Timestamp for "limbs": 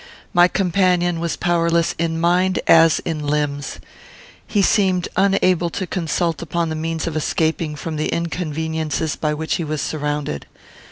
3.27-3.79